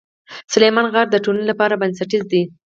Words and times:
سلیمان 0.53 0.87
غر 0.93 1.07
د 1.11 1.15
ټولنې 1.23 1.45
لپاره 1.51 1.79
بنسټیز 1.81 2.23
دی. 2.31 2.43